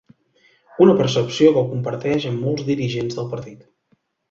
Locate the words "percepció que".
1.01-1.63